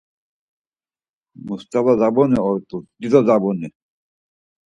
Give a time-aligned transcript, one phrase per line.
[1.45, 3.67] Must̆afa zabuni ort̆u, dido zabuni.